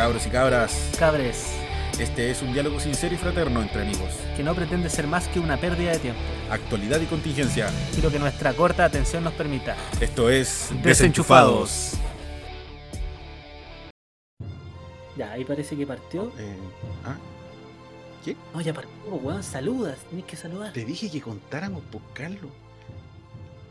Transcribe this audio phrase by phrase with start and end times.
[0.00, 0.90] cabros y cabras.
[0.98, 1.44] Cabres,
[1.98, 4.08] Este es un diálogo sincero y fraterno entre amigos.
[4.34, 6.20] que no pretende ser más que una pérdida de tiempo,
[6.50, 7.68] Actualidad y contingencia.
[7.98, 9.76] y lo que nuestra corta atención nos permita.
[10.00, 11.98] Esto es Desenchufados.
[15.18, 16.32] Ya, ahí parece que partió.
[16.38, 16.56] Eh,
[17.04, 17.16] ah,
[18.54, 20.72] No, ya partió, weón, saludas, tienes que saludar.
[20.72, 22.50] te dije que contáramos por Carlos.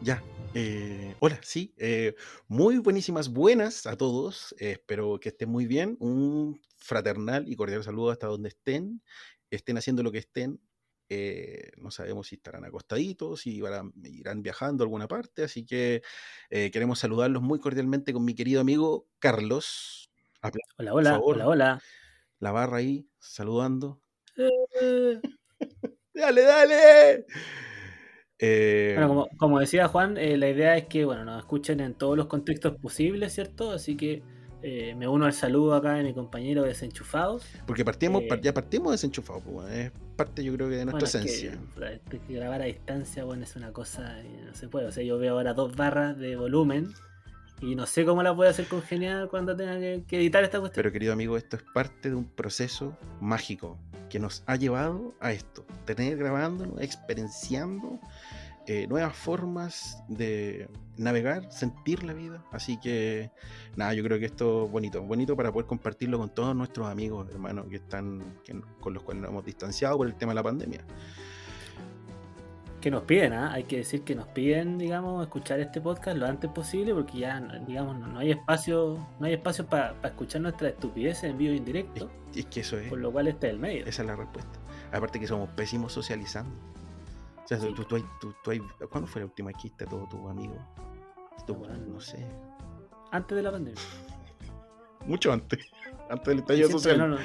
[0.01, 0.21] Ya.
[0.53, 1.73] Eh, hola, sí.
[1.77, 2.15] eh,
[2.47, 4.55] muy buenísimas buenas a todos.
[4.59, 5.97] eh, espero que estén muy bien.
[5.99, 9.01] Un fraternal y cordial saludo hasta donde estén.
[9.49, 10.59] Estén haciendo lo que estén.
[11.09, 15.43] eh, no sabemos si estarán acostaditos, si irán, irán viajando a alguna parte.
[15.43, 16.01] Así que
[16.50, 20.11] queremos saludarlos muy cordialmente con mi querido amigo Carlos.
[20.77, 21.36] Hola, hola, favor.
[21.36, 21.81] hola, hola.
[22.39, 24.01] La barra ahí, saludando.
[26.13, 27.25] ¡Dale, dale!
[28.39, 31.93] Eh, Bueno, como, como decía Juan, eh, la idea es que bueno, nos escuchen en
[31.93, 33.72] todos los contextos posibles, ¿cierto?
[33.72, 34.23] Así que
[34.62, 37.46] eh, me uno al saludo acá de mi compañero desenchufados.
[37.66, 41.08] Porque partimos, eh, ya partimos desenchufados, pues, bueno, es parte yo creo que de nuestra
[41.08, 41.59] Bueno, es que, esencia.
[42.28, 44.88] que grabar a distancia, bueno, es una cosa, eh, no se puede.
[44.88, 46.94] O sea, yo veo ahora dos barras de volumen
[47.62, 50.82] y no sé cómo la voy hacer congeniar cuando tenga que, editar esta cuestión.
[50.82, 53.78] Pero querido amigo, esto es parte de un proceso mágico
[54.10, 58.00] que nos ha llevado a esto, tener grabándonos, experienciando
[58.66, 62.44] eh, nuevas formas de navegar, sentir la vida.
[62.52, 63.32] Así que
[63.76, 67.28] nada, yo creo que esto es bonito, bonito para poder compartirlo con todos nuestros amigos,
[67.32, 68.22] hermanos, que están,
[68.80, 70.82] con los cuales nos hemos distanciado por el tema de la pandemia.
[72.81, 73.52] Que nos piden, ¿ah?
[73.52, 77.39] hay que decir que nos piden, digamos, escuchar este podcast lo antes posible porque ya,
[77.67, 81.55] digamos, no, no hay espacio no hay espacio para escuchar nuestras estupideces en vivo e
[81.55, 82.88] Es, indirecto, es que eso es.
[82.88, 83.85] por lo cual este es el medio.
[83.85, 84.52] Esa es la respuesta.
[84.94, 86.52] Aparte que somos pésimos socializando.
[87.44, 89.88] O sea, tú, tú, tú, tú- tú hay- ¿cuándo fue la última que viste a
[89.88, 90.57] todos tus amigos?
[91.45, 91.75] Tú- Bueno.
[91.85, 92.25] no sé.
[93.11, 93.81] Antes de la pandemia.
[95.05, 95.59] Mucho antes.
[96.09, 96.97] Antes del Y estallido social.
[96.97, 97.18] No, no-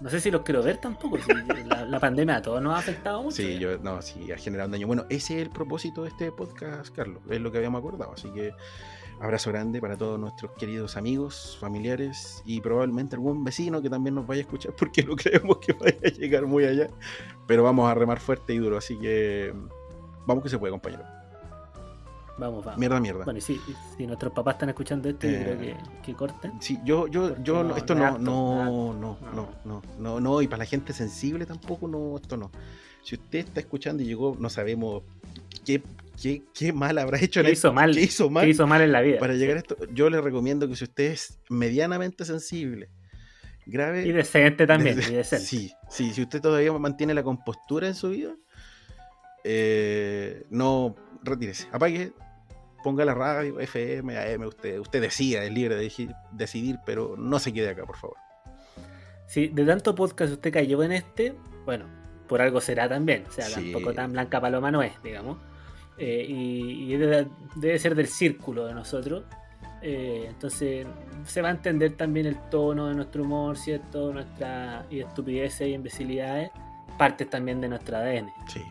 [0.00, 1.18] no sé si los quiero ver tampoco.
[1.18, 1.32] si
[1.64, 3.36] la, la pandemia a todos nos ha afectado mucho.
[3.36, 3.60] Sí, ya.
[3.60, 4.86] yo, no, sí, ha generado un daño.
[4.86, 7.22] Bueno, ese es el propósito de este podcast, Carlos.
[7.28, 8.12] Es lo que habíamos acordado.
[8.12, 8.52] Así que
[9.20, 14.26] abrazo grande para todos nuestros queridos amigos, familiares y probablemente algún vecino que también nos
[14.26, 16.88] vaya a escuchar porque no creemos que vaya a llegar muy allá.
[17.46, 18.78] Pero vamos a remar fuerte y duro.
[18.78, 19.52] Así que
[20.26, 21.19] vamos que se puede, compañero.
[22.40, 22.78] Vamos, vamos.
[22.80, 23.24] Mierda, mierda.
[23.24, 23.60] Bueno, y si,
[23.96, 26.52] si nuestros papás están escuchando esto, yo Eh, creo que, que corten.
[26.60, 30.58] Sí, yo, yo, yo, no- esto no no, no, no no, no, no, y para
[30.60, 32.50] la gente sensible tampoco, no, esto no.
[33.02, 35.02] Si usted está escuchando y llegó, no sabemos
[35.64, 35.82] qué,
[36.20, 37.94] qué, qué mal habrá hecho ¿Qué hizo mal?
[37.94, 39.18] qué hizo mal ¿Qué hizo mal en la vida?
[39.18, 39.76] para llegar a esto.
[39.92, 42.88] Yo le recomiendo que si usted es medianamente sensible,
[43.66, 44.06] grave.
[44.06, 45.44] Y decente también, desde- y decente.
[45.44, 48.34] Sí, sí, si usted todavía mantiene la compostura en su vida,
[49.44, 52.12] eh, no retírese, apague,
[52.82, 57.38] ponga la radio, FM, AM, usted, usted decida, es libre de deci- decidir, pero no
[57.38, 58.16] se quede acá, por favor.
[59.26, 61.86] Si de tanto podcast usted cayó en este, bueno,
[62.28, 63.24] por algo será también.
[63.28, 63.54] O sea, Sí.
[63.72, 65.38] tampoco tan blanca paloma no es, digamos.
[65.98, 69.24] Eh, y y debe, debe ser del círculo de nosotros.
[69.82, 70.86] Eh, entonces
[71.24, 74.12] se va a entender también el tono de nuestro humor, ¿cierto?
[74.12, 76.50] Nuestra y estupideces y imbecilidades,
[77.00, 78.30] partes también de nuestro ADN.
[78.46, 78.62] Sí.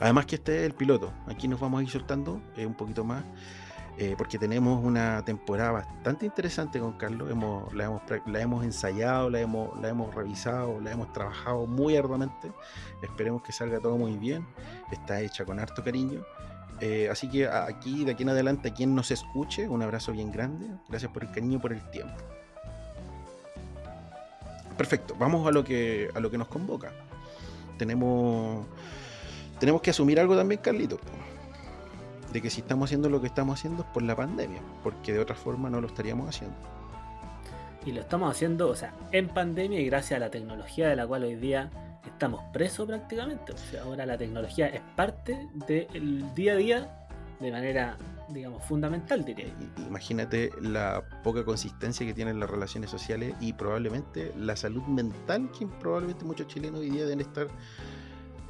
[0.00, 1.12] Además que este es el piloto.
[1.26, 3.22] Aquí nos vamos a ir soltando eh, un poquito más.
[3.98, 7.28] eh, porque tenemos una temporada bastante interesante con Carlos.
[7.74, 12.50] La, hemos, ensayado, la hemos, revisado, la hemos trabajado muy arduamente.
[13.02, 14.46] Esperemos que salga todo muy bien.
[14.90, 16.22] Está hecha con harto cariño.
[16.80, 20.32] Eh, así que aquí, de aquí en adelante, a quien nos escuche, un abrazo bien
[20.32, 20.66] grande.
[20.88, 22.16] Gracias por el cariño, por el tiempo.
[24.78, 26.92] Perfecto, vamos a lo que, a lo que nos convoca.
[27.78, 28.66] Tenemos,
[29.58, 30.98] tenemos que asumir algo también, Carlito.
[32.32, 35.20] De que si estamos haciendo lo que estamos haciendo es por la pandemia, porque de
[35.20, 36.56] otra forma no lo estaríamos haciendo.
[37.86, 41.06] Y lo estamos haciendo, o sea, en pandemia y gracias a la tecnología de la
[41.06, 41.70] cual hoy día
[42.06, 43.52] estamos presos prácticamente.
[43.52, 47.06] O sea, ahora la tecnología es parte del día a día
[47.40, 47.96] de manera,
[48.28, 49.54] digamos, fundamental, diría
[49.86, 55.66] Imagínate la poca consistencia que tienen las relaciones sociales y probablemente la salud mental que
[55.66, 57.48] probablemente muchos chilenos hoy día deben estar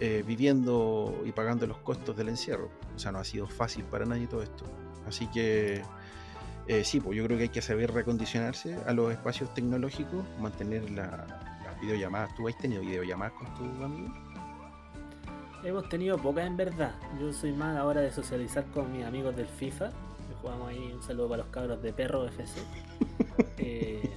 [0.00, 2.71] eh, viviendo y pagando los costos del encierro.
[2.94, 4.65] O sea, no ha sido fácil para nadie todo esto.
[5.06, 5.82] Así que
[6.67, 10.91] eh, sí, pues yo creo que hay que saber recondicionarse a los espacios tecnológicos, mantener
[10.91, 11.26] la-
[11.65, 12.35] las videollamadas.
[12.35, 14.12] ¿Tú has tenido videollamadas con tus amigos?
[15.64, 16.93] Hemos tenido pocas en verdad.
[17.19, 19.88] Yo soy más ahora de socializar con mis amigos del FIFA.
[19.88, 22.61] Que jugamos ahí un saludo para los cabros de Perro FC.
[23.56, 24.11] Eh,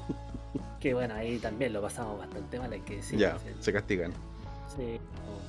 [0.80, 3.18] que bueno, ahí también lo pasamos bastante mal, hay que decir.
[3.18, 4.12] ya, se castigan.
[4.76, 5.00] Sí,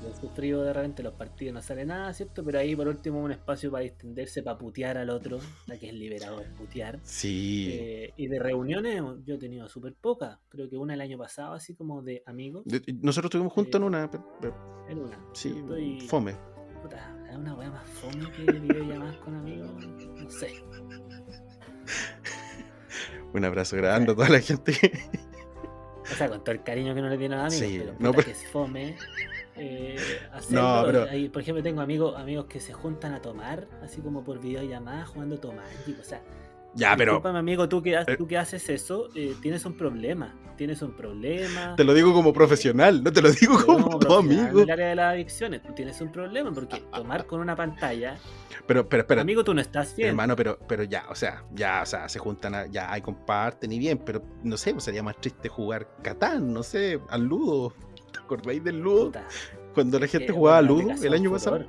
[0.09, 2.45] he sufrido de repente los partidos no sale nada, ¿cierto?
[2.45, 5.95] Pero ahí por último un espacio para distenderse, para putear al otro, la que es
[5.95, 7.01] liberador, putear.
[7.03, 7.69] Sí.
[7.73, 11.53] Eh, y de reuniones yo he tenido súper pocas, creo que una el año pasado,
[11.55, 12.63] así como de amigos.
[12.65, 14.09] De- nosotros estuvimos juntos en una.
[14.11, 14.53] pe- pe-
[14.89, 15.19] En una.
[15.35, 16.35] Sí, fome.
[16.83, 19.71] puta, es una wea más fome que videollamadas con amigos,
[20.17, 20.53] no sé.
[23.35, 24.73] Un abrazo grande a toda la gente.
[26.11, 28.13] O sea, con todo el cariño que no le tienen a amigos, Sí, pero, no,
[28.13, 28.97] pero- que es fome.
[29.57, 29.97] Eh,
[30.33, 34.23] hacerlo, No, pero- por ejemplo, tengo amigos amigos que se juntan a tomar, así como
[34.25, 35.97] por videollamada, jugando Tomanji.
[36.01, 36.21] O sea,
[36.75, 38.17] Ya, pero discúlpame, amigo, tú que, ha- eh.
[38.17, 40.35] tú que haces eso, eh, tienes un problema.
[40.57, 41.77] Tienes un problema.
[41.77, 44.59] te lo digo como profesional, no te lo digo como tu amigo.
[44.61, 48.17] del área de las adicciones, tú tienes un problema porque tomar con una pantalla,
[48.67, 50.09] Pero, pero, espera, amigo, tú no estás bien.
[50.11, 53.71] hermano, pero, pero ya, o sea, ya, o sea, se juntan, a- ya hay comparten
[53.71, 57.73] y bien, pero no sé, pues sería más triste jugar Catán, no sé, al Ludo.
[58.13, 59.07] ¿Te acordáis del Ludo?
[59.07, 59.29] Puta,
[59.75, 61.65] Cuando la gente jugaba bueno, Ludo el año pasado.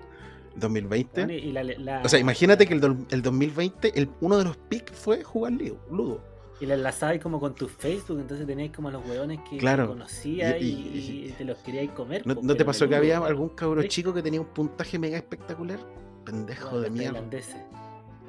[0.55, 1.25] 2020.
[1.25, 4.43] Bueno, y la- la- O sea, imagínate que el, do- el 2020, el, uno de
[4.45, 6.21] los picks fue jugar Ludo.
[6.61, 9.87] Y la enlazabais como con tu Facebook, entonces teníais como a los hueones que Claro.
[9.87, 12.27] conocías Y- y, y- y te los queríais comer.
[12.27, 13.87] ¿No, no te pasó que había algún cabro Sí.
[13.87, 15.79] chico que tenía un puntaje mega espectacular?
[16.25, 17.13] Pendejo de mierda.
[17.13, 17.55] tailandeses.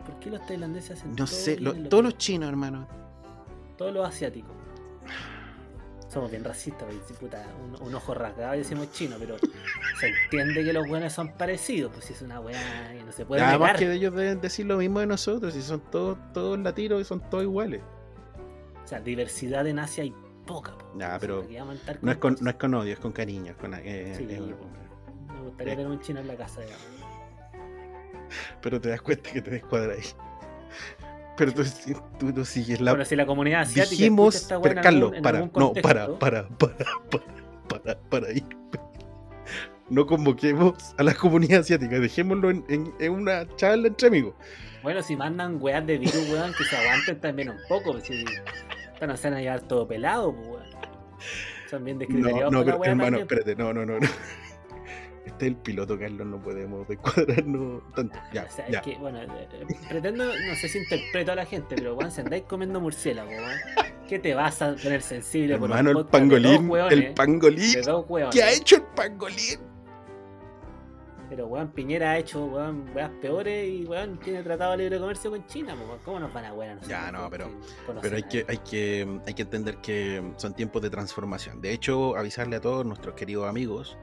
[0.07, 2.87] ¿Por qué los tailandeses hacen No todo sé, lo- todos los chinos, hermano.
[3.77, 4.53] todos los asiáticos?
[6.11, 9.37] Somos bien racistas, porque, puta, un, un ojo rasgado y decimos chino, pero
[10.01, 13.25] se entiende que los buenos son parecidos, pues si es una weá que no se
[13.25, 13.79] puede Nada más negar.
[13.79, 17.21] que ellos deben decir lo mismo de nosotros, y son todos, todos latinos y son
[17.31, 17.81] todos iguales.
[18.85, 20.13] O sea, diversidad en Asia hay
[20.47, 20.77] poca.
[20.77, 20.85] po.
[20.99, 22.75] Ya, O sea, pero ¿para qué vamos a estar No es con, no es con
[22.75, 23.53] odio, es con cariño.
[23.53, 24.41] es con, eh, Sí, eh.
[25.33, 25.77] Me gustaría eh.
[25.77, 26.87] tener un chino en la casa, digamos.
[28.61, 30.17] pero te das cuenta que te descuadráis.
[31.41, 31.65] Pero tú,
[32.19, 32.93] tú, tú sigues la.
[32.93, 34.35] Bueno, si la comunidad asiática dijimos.
[34.35, 36.77] esta weá Pero, Carlos, algún- para, no, para, para, para,
[37.09, 37.25] para,
[37.67, 38.45] para, para ahí.
[39.89, 44.35] No convoquemos a la comunidad asiática, dejémoslo en, en- en una charla entre amigos.
[44.83, 47.93] Bueno, si mandan weas de virus, weón, que se aguanten también un poco.
[47.93, 48.23] pues, Si
[49.07, 50.65] no se van a llevar todo pelado, pues, weón.
[51.71, 53.23] Son bien No, descriteriados no, la pero hermano, también.
[53.23, 53.99] espérate, no, no, no.
[53.99, 54.09] no.
[55.41, 58.19] Este es el piloto, Carlos, no podemos descuadrarnos tanto.
[58.31, 58.81] Ya, O sea, ya.
[58.81, 62.11] es que, bueno, eh, eh, pretendo, no sé si interpreto a la gente, pero weón,
[62.11, 63.59] si andáis comiendo murciélago, weón,
[64.07, 67.75] ¿qué te vas a poner sensible por Hermano, el pangolín, weones, el pangolín.
[68.33, 69.61] ¿Qué ha hecho el pangolín?
[71.31, 75.31] Pero weón, Piñera ha hecho weón, weas peores y weón tiene tratado de libre comercio
[75.31, 76.01] con China, pues, weón.
[76.05, 76.87] ¿cómo nos van a nosotros?
[76.87, 77.49] Ya, no, pero-
[78.03, 81.63] Pero hay que, hay, que, hay que entender que son tiempos de transformación.
[81.63, 83.97] De hecho, avisarle a todos nuestros queridos amigos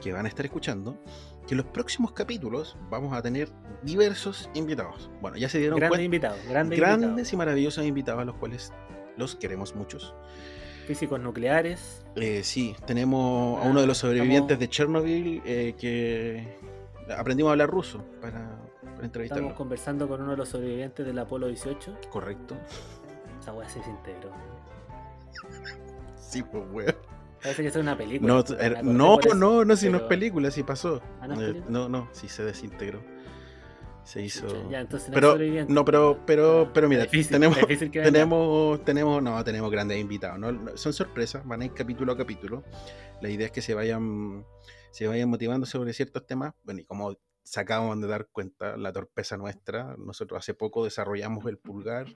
[0.00, 0.98] que van a estar escuchando
[1.46, 3.48] que en los próximos capítulos vamos a tener
[3.82, 5.10] diversos invitados.
[5.20, 6.04] Bueno, ya se dieron Grandes cuenta.
[6.04, 7.32] invitados, grandes, Grandes invitados.
[7.32, 8.72] y maravillosos invitados a los cuales
[9.16, 10.14] los queremos muchos.
[10.86, 12.04] Físicos nucleares.
[12.16, 16.58] Eh, sí, tenemos a Ah, uno de los sobrevivientes estamos- de Chernobyl eh, que
[17.16, 18.58] aprendimos a hablar ruso para,
[18.94, 19.44] para entrevistarlo.
[19.44, 21.96] Estamos conversando con uno de los sobrevivientes del Apolo 18.
[22.10, 22.56] Correcto.
[23.40, 24.30] Esa wea se desintegró.
[26.16, 26.94] Sí, pues, weón.
[27.42, 28.32] Parece que es una película.
[28.34, 31.00] No, er- no, eso, no, no, si no es pero- película, sí pasó.
[31.20, 31.66] ¿Ah, no Eh, película?
[31.68, 33.02] no, no, sí se desintegró.
[34.04, 34.70] Se hizo.
[34.70, 35.36] Ya, entonces no Pero,
[35.68, 40.38] no, pero, pero, Ah, pero mira, difícil, tenemos, difícil tenemos, tenemos, no, tenemos grandes invitados.
[40.38, 40.76] ¿no?
[40.78, 42.64] Son sorpresas, van a ir capítulo a capítulo.
[43.20, 44.46] La idea es que se vayan,
[44.92, 46.54] se vayan motivando sobre ciertos temas.
[46.64, 49.94] Bueno, y como se acaban de dar cuenta, la torpeza nuestra.
[49.98, 52.06] Nosotros hace poco desarrollamos el pulgar.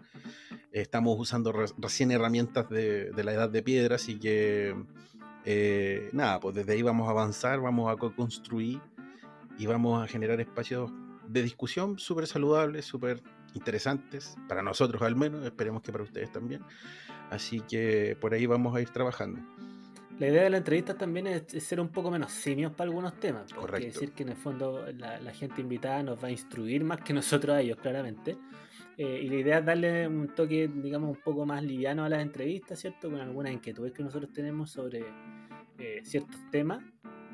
[0.73, 4.75] Estamos usando re- recién herramientas de, de la edad de piedra, así que
[5.45, 8.81] eh, nada, pues desde ahí vamos a avanzar, vamos a co-construir
[9.59, 10.91] y vamos a generar espacios
[11.27, 13.23] de discusión súper saludables, súper
[13.55, 16.63] interesantes, para nosotros al menos, esperemos que para ustedes también.
[17.31, 19.41] Así que por ahí vamos a ir trabajando.
[20.19, 23.19] La idea de la entrevista también es, es ser un poco menos simios para algunos
[23.19, 23.53] temas.
[23.53, 23.87] Correcto.
[23.87, 27.13] decir que en el fondo la, la gente invitada nos va a instruir más que
[27.13, 28.37] nosotros a ellos, claramente.
[29.03, 32.23] Eh, y la idea es darle un toque, digamos, un poco más liviano a las
[32.23, 33.11] entrevistas, ¿cierto?
[33.11, 35.05] Con algunas inquietudes que nosotros tenemos sobre
[35.77, 36.85] eh, ciertos temas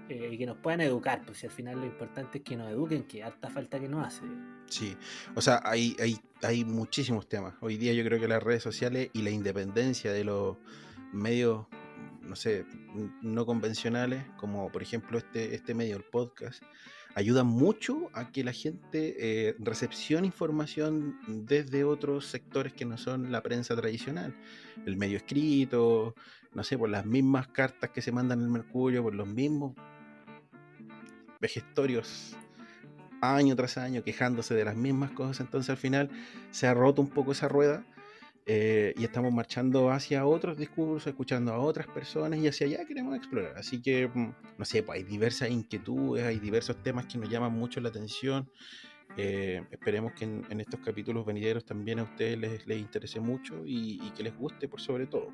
[0.08, 1.20] eh, y que nos puedan educar.
[1.26, 4.06] Pues si al final lo importante es que nos eduquen, que harta falta que nos
[4.06, 4.25] hace.
[4.64, 4.96] Sí,
[5.34, 7.52] o sea, hay, hay, hay muchísimos temas.
[7.60, 10.56] Hoy día yo creo que las redes sociales y la independencia de los
[11.12, 11.66] medios,
[12.22, 12.64] no sé,
[13.20, 16.62] no convencionales, como por ejemplo este, este medio, el podcast,
[17.18, 23.32] ayudan mucho a que la gente eh, recepcione información desde otros sectores que no son
[23.32, 24.37] la prensa tradicional.
[24.87, 26.14] El medio escrito,
[26.54, 29.75] no sé, por las mismas cartas que se mandan en el Mercurio, por los mismos
[31.40, 32.37] vejestorios
[33.20, 36.10] año tras año quejándose de las mismas cosas, entonces al final
[36.52, 37.84] se ha roto un poco esa rueda
[38.50, 43.14] eh, y estamos marchando hacia otros discursos, escuchando a otras personas y hacia allá queremos
[43.14, 43.52] explorar.
[43.59, 47.52] Así que, mm, no sé, pues hay diversas inquietudes, hay diversos temas que nos llaman
[47.52, 48.50] mucho la atención.
[49.19, 54.12] Eh, esperemos que en, estos capítulos venideros también a ustedes les, interese mucho y, y
[54.17, 55.31] que les guste por sobre todo.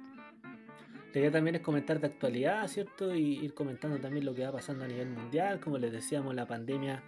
[1.13, 3.15] La idea también es comentar de actualidad, ¿cierto?
[3.15, 5.61] Y ir comentando también lo que va pasando a nivel mundial.
[5.61, 7.01] Como les decíamos, la pandemia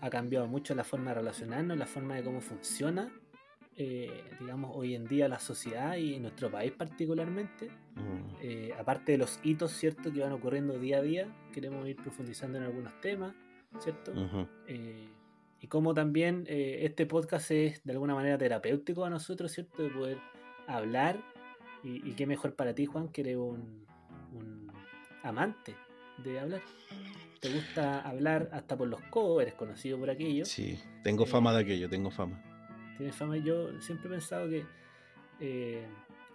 [0.00, 3.12] ha cambiado mucho la forma de relacionarnos, la forma de cómo funciona,
[3.76, 7.68] eh, digamos, hoy en día la sociedad y en nuestro país particularmente.
[7.94, 10.12] Mm, Eh, aparte de los hitos, ¿cierto?
[10.12, 13.34] Que van ocurriendo día a día, queremos ir profundizando en algunos temas,
[13.78, 14.12] ¿cierto?
[14.66, 15.08] Eh,
[15.60, 19.82] y como también eh, este podcast es de alguna manera terapéutico a nosotros, ¿cierto?
[19.84, 20.18] De poder
[20.66, 21.22] hablar.
[21.84, 23.86] Y, y qué mejor para ti, Juan, que eres un,
[24.32, 24.72] un
[25.22, 25.74] amante
[26.24, 26.62] de hablar.
[27.40, 30.44] Te gusta hablar hasta por los codos, eres conocido por aquello.
[30.44, 32.40] Sí, tengo fama de aquello, tengo fama.
[32.96, 33.36] Tienes fama.
[33.38, 34.64] Yo siempre he pensado que
[35.40, 35.84] eh,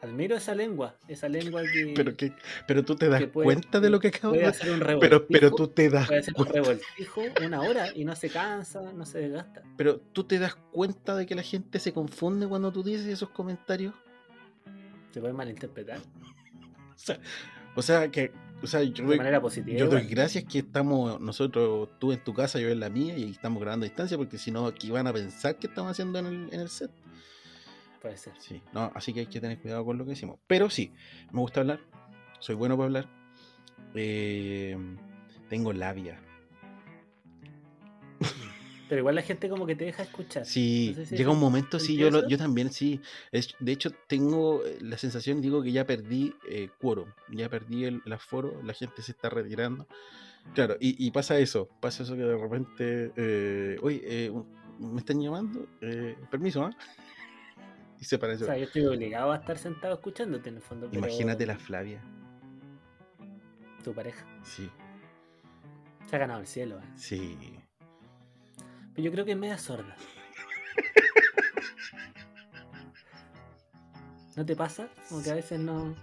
[0.02, 2.34] admiro esa lengua, esa lengua que Pero, que,
[2.68, 5.26] pero tú te das puede- cuenta de lo que acabo de hacer un Pero, revoltijo.
[5.30, 9.06] pero tú te das puede hacer un revoltijo una hora y no se cansa, no
[9.06, 9.64] se desgasta.
[9.78, 13.30] Pero tú te das cuenta de que la gente se confunde cuando tú dices esos
[13.30, 13.94] comentarios.
[15.12, 16.00] Se puede malinterpretar
[16.96, 17.20] O sea,
[17.76, 19.78] o sea que, o sea, yo, de manera positiva.
[19.78, 20.08] yo igual.
[20.08, 23.86] gracias que estamos nosotros, tú en tu casa, yo en la mía, y estamos grabando
[23.86, 26.60] a distancia, porque si no, aquí van a pensar que estamos haciendo en el, en
[26.60, 26.92] el set.
[28.02, 28.34] Puede ser.
[28.40, 30.40] Sí, no, así que hay que tener cuidado con lo que decimos.
[30.48, 30.92] Pero sí,
[31.32, 31.80] me gusta hablar,
[32.40, 33.10] soy bueno para hablar.
[33.96, 34.78] eh,
[35.50, 36.20] tengo labia.
[38.90, 40.46] Pero igual la gente como que te deja escuchar.
[40.46, 43.02] Sí, No sé si llega un momento, sí, ¿sentí yo, lo- yo también, sí.
[43.32, 47.84] Es- de hecho, tengo eh, la sensación, digo que ya perdí eh, quórum, ya perdí
[47.86, 49.88] el, el aforo, la gente se está retirando.
[50.54, 54.32] Claro, y, y pasa eso, pasa eso que de repente, eh, oye, eh,
[54.80, 56.70] me están llamando, eh, permiso, ¿ah?
[58.00, 58.46] Y se O parece.
[58.46, 60.88] sea, yo estoy obligado a estar sentado escuchándote en el fondo.
[60.88, 62.02] Pero Imagínate la Flavia,
[63.84, 64.26] Tu pareja.
[64.44, 64.70] sí,
[66.10, 66.78] Se ha ganado el cielo.
[66.80, 66.84] eh.
[66.96, 67.38] sí.
[68.98, 69.96] Pero yo creo que es media sorda.
[74.36, 74.90] ¿No te pasa?
[75.08, 75.94] Como que a veces no.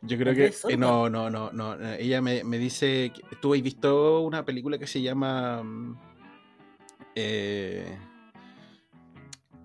[0.00, 1.74] Yo creo ¿La que eh, no, no, no, no.
[1.92, 5.98] Ella me, me dice, que- ¿tú has visto una película que se llama mm,
[7.16, 7.98] eh,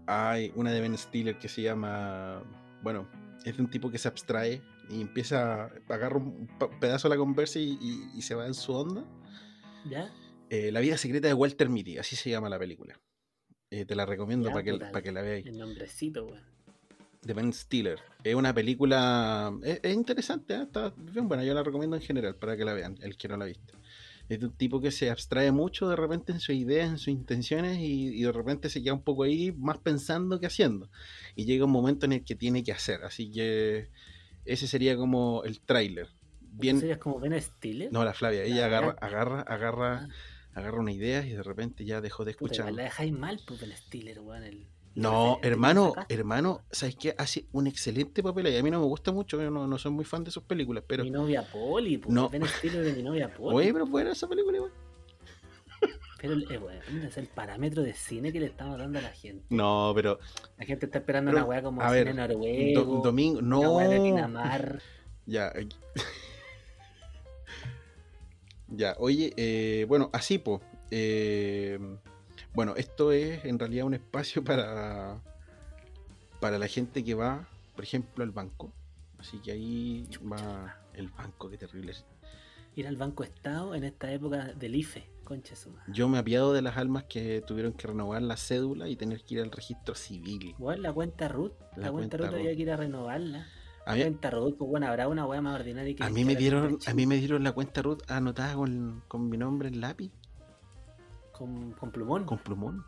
[0.07, 2.43] hay una de Ben Stiller que se llama,
[2.81, 3.07] bueno,
[3.45, 6.49] es de un tipo que se abstrae y empieza a agarrar un
[6.81, 9.05] pedazo de la conversa y, y- y se va en su onda.
[9.89, 10.09] ¿Ya?
[10.49, 12.99] Eh, la vida secreta de Walter Mitty, así se llama la película.
[13.71, 15.45] Eh, te la recomiendo para que, para que la veáis.
[15.45, 16.41] El nombrecito, weón.
[17.21, 17.99] de Ben Stiller.
[18.23, 19.53] Es una película.
[19.63, 20.63] Es, es interesante, ¿eh?
[20.63, 21.43] está bien buena.
[21.43, 23.73] Yo la recomiendo en general para que la vean, el que no la ha visto.
[24.27, 27.07] Es de un tipo que se abstrae mucho de repente en sus ideas, en sus
[27.09, 30.89] intenciones y, y de repente se queda un poco ahí más pensando que haciendo.
[31.35, 33.03] Y llega un momento en el que tiene que hacer.
[33.03, 33.89] Así que
[34.45, 36.07] ese sería como el tráiler.
[36.41, 36.79] Bien.
[36.79, 37.91] Serías como Ben Stiller.
[37.91, 40.07] No, la Flavia, ella La agarra, agarra, agarra, Ah,
[40.59, 42.65] agarra una idea y de repente ya dejó de puta, escuchar.
[42.67, 44.43] igual la dejáis mal, pues Ben Stiller, weón.
[44.43, 44.67] El...
[44.95, 47.15] No, hermano, hermano, ¿sabes qué?
[47.17, 48.57] Hace un excelente papel ahí.
[48.57, 50.83] A mí no me gusta mucho, yo no, no soy muy fan de sus películas,
[50.87, 51.03] pero.
[51.03, 52.13] Mi novia Polly, pues.
[52.13, 52.27] No.
[52.29, 53.55] Ben Stiller de mi novia Polly.
[53.55, 54.71] Oye, pero buena esa película igual.
[56.21, 59.45] Pero eh, bueno, es el parámetro de cine que le estamos dando a la gente.
[59.51, 60.19] No, pero.
[60.57, 62.83] La gente está esperando Pero, una weá como a cine ver, noruego.
[62.83, 63.39] do- domingo.
[63.39, 64.03] Una weá de No.
[64.03, 64.81] Pinamar.
[65.25, 65.53] Ya.
[68.71, 70.61] Ya, oye, eh, bueno, así, pues.
[72.53, 75.21] bueno, esto es en realidad un espacio para.
[76.39, 78.71] Para la gente que va, por ejemplo, al banco.
[79.19, 81.93] Así que ahí va el banco, qué terrible.
[82.75, 85.91] Ir al Banco Estado en esta época del IFE, concha su madre.
[85.91, 89.35] Yo me apiado de las almas que tuvieron que renovar la cédula y tener que
[89.35, 90.55] ir al registro civil.
[90.57, 93.47] Igual la cuenta Ruth, la, La cuenta, cuenta Ruth había que ir a renovarla.
[93.85, 96.35] A mí, cuenta Ruth, pues bueno, habrá una weá más ordinaria que a mí me
[96.35, 100.11] dieron, a mí me dieron la cuenta Ruth anotada con, con mi nombre en lápiz,
[101.31, 102.25] con, con plumón.
[102.25, 102.83] con plumón.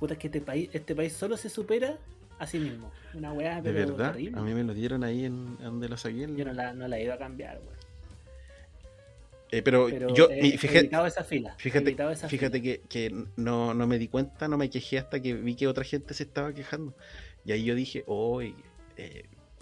[0.00, 1.98] Puta, es que este país, este país solo se supera
[2.38, 2.90] a sí mismo.
[3.14, 4.38] Una weá, De verdad, terrible.
[4.38, 6.28] a mí me lo dieron ahí en, donde lo saqué.
[6.34, 7.74] Yo no la, no la he ido a cambiar, weón.
[9.52, 11.54] Eh, pero, Pero yo, he fíjate, esa fila.
[11.58, 12.76] fíjate, esa fíjate fila.
[12.88, 15.84] que, que no, no me di cuenta, no me quejé hasta que vi que otra
[15.84, 16.92] gente se estaba quejando.
[17.44, 18.56] Y ahí yo dije, hoy,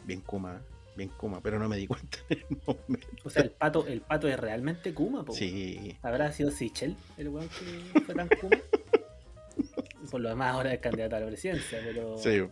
[0.04, 0.62] bien Kuma,
[0.96, 3.06] bien Kuma, pero no me di cuenta en el momento.
[3.24, 5.32] O sea, el pato, el pato es realmente Kuma, po.
[5.32, 8.56] Sí, ¿Habrá sido Sichel el weón que fue tan Kuma?
[10.10, 12.18] Por lo demás, ahora es candidato a la presidencia, pero.
[12.18, 12.42] sí.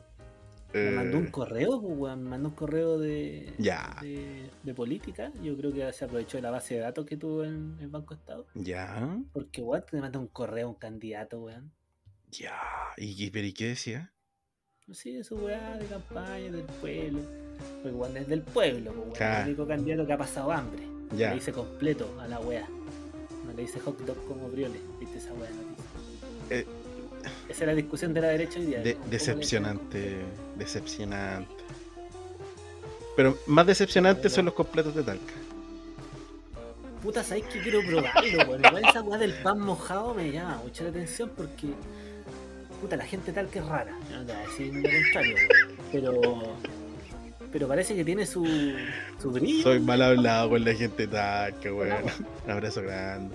[0.72, 3.96] Me mandó un Eh, correo, pues, weón, me mandó un correo de, Ya.
[4.02, 5.32] de, de política.
[5.42, 8.14] Yo creo que se aprovechó de la base de datos que tuvo en el Banco
[8.14, 8.46] Estado.
[8.54, 11.72] Ya, Porque, weón, te manda un correo a un candidato, weón.
[12.30, 12.56] ya.
[12.96, 14.12] ¿Y, pero, ¿y qué decía?
[14.92, 17.20] Sí, de su weá de campaña, del pueblo.
[17.82, 19.12] Porque weón es del pueblo, pues, weón.
[19.16, 19.40] Claro.
[19.42, 20.82] El único candidato que ha pasado hambre.
[21.16, 21.28] Ya.
[21.30, 22.66] Le dice completo a la weá.
[23.46, 24.80] No le dice hot dog como briones.
[24.98, 25.84] ¿Viste esa weá noticia?
[26.50, 26.66] Eh,
[27.48, 28.80] Esa es la discusión de la derecha hoy día.
[28.80, 30.16] De- ¿Cómo le decepcionante,
[30.56, 31.54] decepcionante.
[33.16, 35.32] Pero más decepcionantes son los completos de Talca.
[37.02, 38.26] Puta, ¿sabes que quiero probarlo?
[38.26, 41.68] Igual esa weá del pan mojado me llama mucho la atención porque.
[42.80, 43.92] Puta, la gente tal que es rara.
[44.10, 45.76] Yo No te voy a decir lo contrario, weón.
[45.92, 46.56] Pero.
[47.52, 48.46] Pero parece que tiene su.
[49.20, 49.62] su brillo.
[49.64, 52.04] Soy mal hablado con la gente de Talca, weón.
[52.44, 53.34] Un abrazo grande.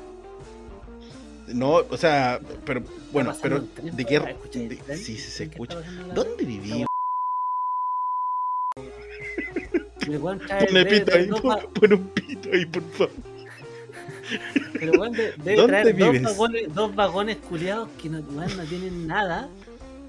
[1.47, 4.17] No, o sea, pero bueno, pero tren, ¿de qué?
[4.17, 4.97] weón, ¿escuchas el de- tren?
[4.97, 5.81] sí, sí, se ¿Ves que escucha.
[6.13, 6.43] ¿Dónde
[10.65, 13.11] Ponle debe pito ahí, pon, pon un pito ahí, por favor.
[14.73, 18.63] Pero weón de- debe ¿Dónde traer dos vagones, dos vagones culiados que no, weón, no
[18.63, 19.49] tienen nada.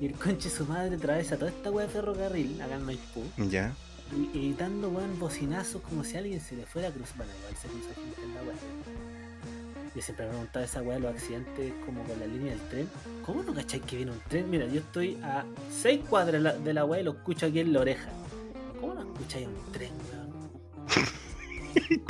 [0.01, 3.23] Y el conche su madre atraviesa toda esta weá de ferrocarril acá en Maipú.
[3.49, 3.73] Ya.
[4.35, 7.17] Y, dando weón bocinazos como si alguien se le fuera a cruzar.
[7.17, 8.55] Bueno, igual se cruza gente en la weá.
[9.95, 12.61] Yo siempre me he preguntado esa weá de los accidentes como con la línea del
[12.69, 12.89] tren.
[13.25, 14.51] ¿Cómo no cacháis que viene un tren?
[14.51, 15.45] Mira, yo estoy a
[15.81, 18.11] 6 cuadras de la, de la weá y lo escucho aquí en la oreja.
[18.79, 20.27] ¿Cómo no escucháis un tren, weón?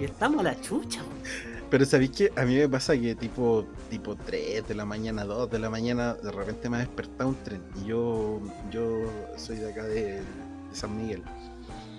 [0.00, 1.20] Y estamos a la chucha, weón.
[1.70, 5.50] Pero sabéis que a mí me pasa que tipo tipo 3 de la mañana, 2
[5.50, 7.62] de la mañana, de repente me ha despertado un tren.
[7.80, 9.04] Y yo yo
[9.36, 10.22] soy de acá de, de
[10.72, 11.22] San Miguel.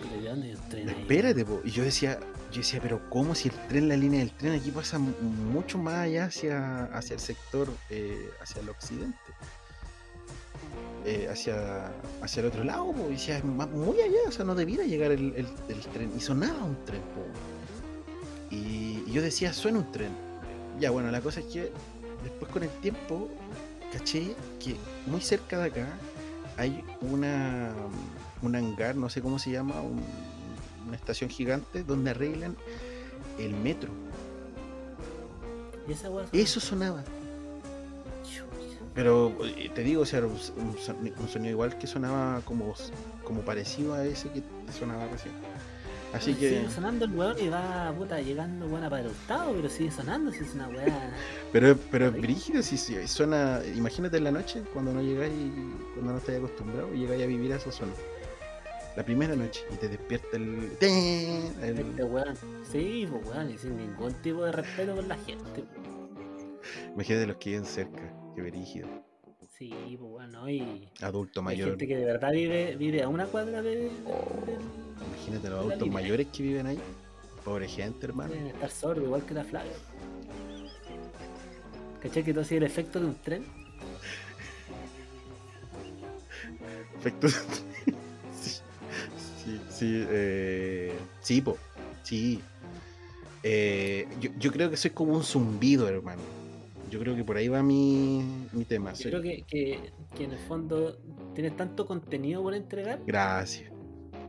[0.01, 0.95] Pero ¿de dónde hay un tren ahí?
[1.01, 1.61] Espérate, po.
[1.63, 2.19] Y yo decía,
[2.51, 5.77] yo decía, pero ¿cómo si el tren, la línea del tren aquí pasa mu- mucho
[5.77, 9.15] más allá hacia, hacia el sector, eh, hacia el occidente?
[11.03, 11.91] Eh, hacia,
[12.21, 13.07] hacia el otro lado, po.
[13.09, 16.11] Y decía, es muy allá, o sea, no debiera llegar el, el- el tren.
[16.15, 18.55] Y sonaba un tren, po.
[18.55, 20.11] Y, y yo decía, suena un tren.
[20.79, 21.71] Ya, bueno, la cosa es que
[22.23, 23.29] después con el tiempo
[23.91, 24.75] caché que
[25.07, 25.87] muy cerca de acá
[26.57, 27.73] hay una
[28.43, 30.03] un hangar, no sé cómo se llama, un-
[30.87, 32.55] una estación gigante donde arreglan
[33.39, 33.89] el metro.
[35.87, 36.25] ¿Y esa weá?
[36.31, 37.03] Eso sonaba.
[38.93, 42.73] Pero eh, te digo, o sea, un, un soni- un sonido igual que sonaba como,
[43.23, 44.43] como parecido a ese que
[44.77, 45.33] sonaba recién.
[46.13, 49.69] Así que, Sigue sonando el weón y va puta llegando weón para el octavo, pero
[49.69, 51.09] sigue sonando si es una weá.
[51.53, 55.31] pero, pero es brígido, si, si suena, imagínate en la noche, cuando no llegáis,
[55.93, 57.93] cuando no estáis acostumbrado, y llegáis a vivir a esa zona.
[58.97, 60.69] La primera noche, y te despierta el...
[60.81, 62.35] El- Este weón.
[62.69, 65.63] Sí, pues weón, y sin ningún tipo de respeto por la gente.
[65.63, 66.87] pues.
[66.93, 68.01] Imagínate los que viven cerca,
[68.43, 68.87] qué brígido.
[69.57, 70.49] Sí, pues weón, ¿no?
[70.49, 71.69] Y Adulto hay mayor.
[71.69, 73.75] gente que de verdad vive, vive a una cuadra de.
[73.75, 73.91] del-
[75.07, 75.93] Imagínate los adultos línea.
[75.93, 76.79] mayores que viven ahí.
[77.45, 78.31] Pobre gente, hermano.
[78.33, 79.71] Deben estar sordos, igual que la Flavia.
[82.01, 83.45] ¿Cachai que todo sigue el efecto de un tren?
[86.93, 87.27] Perfecto.
[88.41, 88.61] sí,
[89.43, 91.57] sí, sí, eh, sí, po,
[92.03, 92.41] sí.
[93.43, 96.21] Eh, yo, yo creo que soy como un zumbido, hermano.
[96.91, 98.93] Yo creo que por ahí va mi, mi tema.
[98.93, 100.97] Yo creo que, que, que en el fondo
[101.33, 103.71] tienes tanto contenido por entregar Gracias.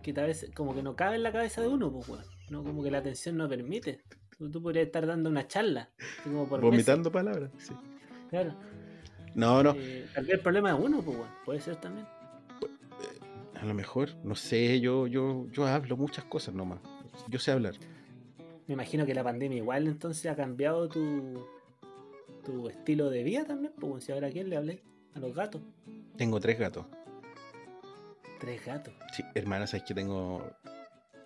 [0.03, 2.25] que tal vez como que no cabe en la cabeza de uno, pues weón.
[2.51, 4.01] No, como que la atención no permite.
[4.39, 7.51] Tú, tú podrías estar dando una charla, así como por meses, Vomitando palabras.
[7.59, 7.75] sí.
[8.31, 8.55] Claro.
[9.35, 9.75] No, no.
[9.77, 11.31] Eh, tal vez el problema es uno, pues weón.
[11.45, 12.07] Puede ser también.
[13.61, 16.81] A lo mejor, no sé, yo, yo, yo hablo muchas cosas nomás.
[17.29, 17.75] Yo sé hablar.
[18.67, 21.47] Me imagino que la pandemia igual entonces ha cambiado tu,
[22.45, 24.83] tu estilo de vida también, pues si ahora a quién le hablé,
[25.15, 25.63] a los gatos.
[26.17, 26.87] Tengo tres gatos.
[28.41, 28.93] Tres gatos.
[29.13, 30.45] Sí, hermana, sabes que tengo.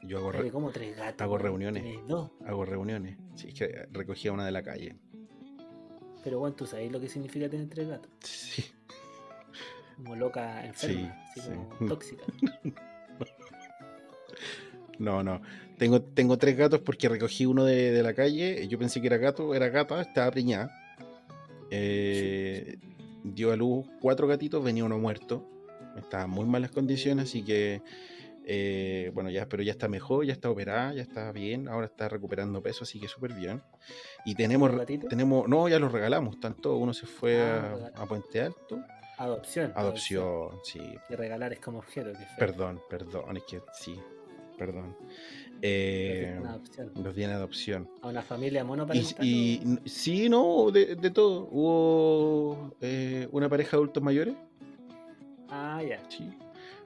[0.02, 1.20] Yo hago, re- como tres gatos.
[1.22, 1.82] hago reuniones.
[1.82, 2.30] Tenés dos.
[2.46, 3.16] hago reuniones.
[3.34, 4.96] Sí, es que recogía una de la calle.
[6.22, 8.10] Pero bueno, tú sabes lo que significa tener tres gatos.
[8.20, 8.64] Sí.
[9.96, 10.94] Como loca enferma,
[11.34, 11.56] Sí, así sí.
[11.78, 12.24] como tóxica.
[14.98, 15.42] No, no.
[15.78, 18.66] Tengo, tengo tres gatos porque recogí uno de, de la calle.
[18.66, 20.70] Yo pensé que era gato, era gata, estaba preñada.
[21.70, 22.76] Eh,
[23.24, 25.44] dio a luz cuatro gatitos, venía uno muerto.
[25.96, 27.82] Estaba en muy malas condiciones, así que.
[28.48, 31.68] eh, bueno, ya, pero ya está mejor, ya está operada, ya está bien.
[31.68, 33.60] Ahora está recuperando peso, así que súper bien.
[34.24, 34.70] Y tenemos,
[35.08, 35.48] tenemos.
[35.48, 36.76] No, ya los regalamos, tanto.
[36.76, 38.78] Uno se fue Ah, a, a Puente Alto.
[39.18, 39.72] Adopción.
[39.74, 40.80] Adopción, sí.
[41.08, 42.12] Y regalar es como objeto.
[42.12, 42.18] Que.
[42.38, 43.98] Perdón, perdón, es que sí,
[44.58, 44.94] perdón.
[45.62, 46.38] Eh,
[47.02, 47.88] los di en adopción.
[48.02, 49.24] A una familia Y, monoparental.
[49.26, 51.48] y n- sí, no, de, de todo.
[51.50, 54.34] Hubo eh, una pareja de adultos mayores,
[55.48, 56.00] Ah, ya.
[56.10, 56.28] sí.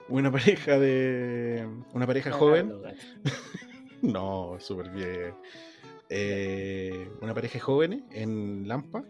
[0.09, 1.66] Una pareja de.
[1.94, 2.80] Una pareja joven.
[2.83, 2.98] gatos.
[4.02, 5.35] No, súper bien.
[6.09, 9.04] Eh, una pareja de jóvenes en Lampa.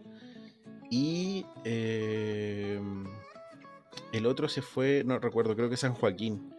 [0.89, 2.77] Y eh,
[4.11, 6.53] el otro se fue, no recuerdo, creo que San Joaquín.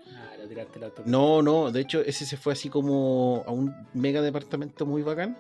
[0.54, 1.02] Tiraste.
[1.06, 5.36] No, no, de hecho ese se fue así como a un mega departamento muy bacán.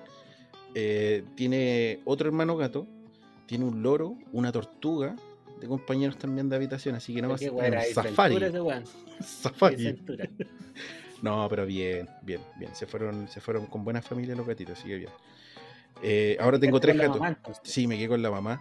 [0.74, 2.86] Eh, tiene otro hermano gato,
[3.46, 5.16] tiene un loro, una tortuga,
[5.60, 7.78] de compañeros también de habitación, así que no va a ¿Qué ser weá era?
[7.78, 8.36] un ¿Hay safari.
[9.20, 10.02] Safari.
[11.22, 12.74] No, pero bien, bien, bien.
[12.74, 15.10] Se fueron, se fueron con buena familia los gatitos, así que bien.
[16.02, 17.20] Eh, ahora tengo tres gatos.
[17.20, 17.38] mamá.
[17.62, 18.60] Sí, me quedé con la mamá.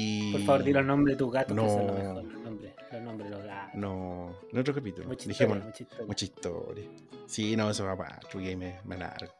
[0.00, 0.32] Y...
[0.32, 1.92] Por favor, di los nombres de tus gatos, que son No.
[1.92, 2.24] los mejores.
[2.32, 3.74] Los nombres, los nombres los gatos.
[3.74, 5.08] No, en otro capítulo.
[5.08, 6.06] Mucha historia, mucha historia.
[6.06, 6.88] mucha historia.
[7.26, 9.32] Sí, no, eso va para y me, me alargo.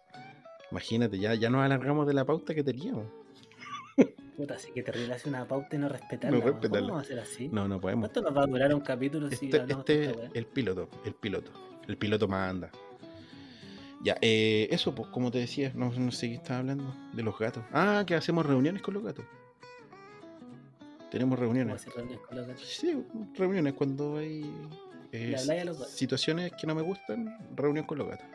[0.71, 3.07] Imagínate, ya, ya nos alargamos de la pauta que teníamos.
[4.37, 6.39] Puta, así que terrible hace una pauta y no respetarla.
[6.39, 6.79] No respetarla.
[6.81, 7.49] ¿Cómo vamos a hacer así?
[7.49, 8.09] No, no podemos.
[8.11, 10.31] ¿Cuánto nos va a durar un capítulo si Este, hablamos este weá?
[10.35, 11.51] el piloto, el piloto.
[11.89, 12.71] El piloto manda.
[14.05, 16.95] Ya, eh, eso, pues, como te decía, no, no sé qué estaba hablando.
[17.15, 17.65] De los gatos.
[17.73, 19.25] Ah, que hacemos reuniones con los gatos.
[21.11, 21.85] Tenemos ¿Cómo reuniones.
[21.95, 22.65] reuniones con los gatos?
[22.67, 24.51] Sí, reuniones cuando hay
[25.13, 25.37] eh,
[25.89, 28.27] situaciones que no me gustan, reunión con los gatos.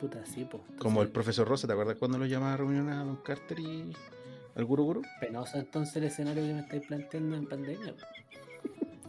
[0.00, 0.64] Puta, sí, po.
[0.78, 3.92] Como el profesor Rosa, ¿te acuerdas cuando lo llamaba a reuniones a Don Carter y
[4.56, 5.02] al Guru Guru?
[5.20, 7.94] Penoso entonces el escenario que me estáis planteando en pandemia.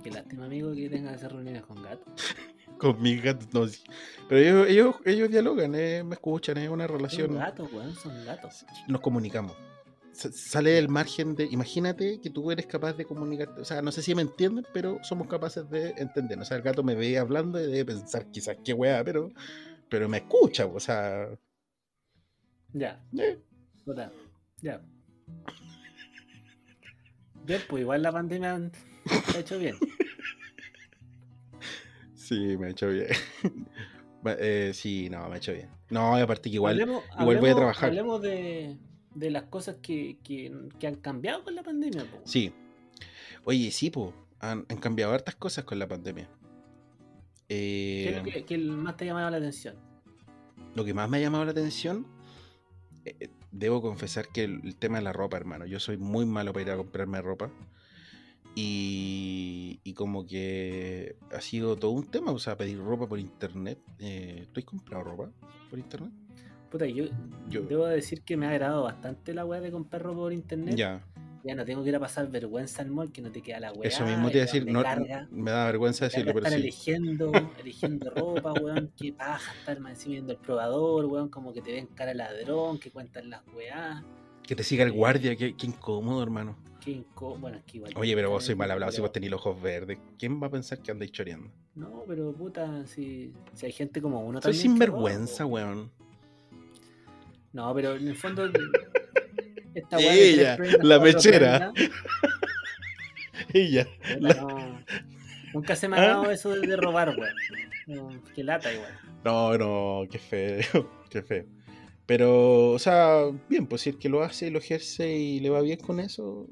[0.04, 2.14] Qué lástima, amigo, que tengas que hacer reuniones con gatos.
[2.78, 3.82] Con mis gatos, no, sí.
[4.28, 7.36] Pero ellos, ellos, ellos dialogan, eh, me escuchan, es una Son relación.
[7.36, 8.66] gatos, weón, son gatos.
[8.90, 9.56] Nos comunicamos.
[10.14, 11.46] Sale el margen de.
[11.46, 13.60] Imagínate que tú eres capaz de comunicarte.
[13.62, 16.40] O sea, no sé si me entienden, pero somos capaces de entender.
[16.40, 19.32] O sea, el gato me ve hablando y debe pensar quizás qué weá, pero,
[19.90, 20.66] pero me escucha.
[20.68, 21.28] O sea,
[22.74, 23.40] Ya, eh,
[24.62, 24.82] ya.
[27.46, 29.76] Bien, pues igual la pandemia ha hecho bien.
[32.16, 33.08] sí, me ha hecho bien.
[34.26, 35.68] Eh, sí, no, me ha hecho bien.
[35.90, 36.80] No, y aparte que igual.
[36.80, 37.90] Hablemos- igual voy a trabajar.
[37.90, 38.78] Hablemos de,
[39.16, 42.04] de las cosas que, que, que han cambiado con la pandemia.
[42.04, 42.22] po.
[42.26, 42.52] Sí.
[43.46, 44.14] Oye, sí, po.
[44.40, 46.30] Han, han cambiado hartas cosas con la pandemia.
[47.48, 49.76] ¿Qué es Eh, lo que, que más te ha llamado la atención?
[50.76, 52.08] Lo que más me ha llamado la atención,
[53.06, 55.66] eh, eh, debo confesar que el, el tema de la ropa, hermano.
[55.66, 57.52] Yo soy muy malo para ir a comprarme ropa.
[58.56, 63.80] Y, y como que ha sido todo un tema, o sea, pedir ropa por internet.
[64.00, 65.32] Eh, ¿Tú has comprado ropa
[65.70, 66.12] por internet?
[66.74, 67.06] Puta, yo,
[67.50, 70.76] Yo- debo decir que me ha agradado bastante la weá de comprar ropa por internet.
[70.76, 71.04] Ya,
[71.46, 73.72] Ya no tengo que ir a pasar vergüenza al mall, que no te queda la
[73.74, 73.88] weá.
[73.90, 74.66] eso mismo te iba a decir.
[74.66, 75.28] me No, carga.
[75.30, 76.64] me da vergüenza decirlo, pero estar sí.
[76.66, 77.32] eligiendo,
[77.64, 81.74] eligiendo ropa, weón, qué paja estar más encima viendo el probador, weón, como que te
[81.74, 84.04] ven cara ladrón, que cuentan las weá,
[84.42, 86.58] Que te siga el guardia, qué, qué incómodo, hermano.
[86.80, 87.38] qué inco...
[87.38, 87.94] Bueno, es que igual.
[87.98, 90.00] Oye, pero vos sois mal pero- hablado si vos tenéis los ojos verdes.
[90.18, 91.52] ¿Quién va a pensar que andáis choreando?
[91.76, 94.72] No, pero puta, si, si hay gente como uno Soy también.
[94.72, 94.74] roba,
[95.12, 95.92] sinvergüenza, weón.
[97.54, 98.46] No, pero en el fondo.
[99.76, 101.72] Esta weá Ella, prendas, la mechera.
[101.74, 101.92] prendas,
[103.54, 103.88] Ella.
[104.20, 104.80] no.
[105.54, 106.08] Nunca se me ha ¿Ah?
[106.08, 107.34] dado eso de, de robar, weón.
[107.88, 108.92] No, qué lata igual.
[109.24, 111.46] No, no, qué feo, qué feo.
[112.06, 115.62] Pero, o sea, bien, pues si el que lo hace, lo ejerce y le va
[115.62, 116.48] bien con eso.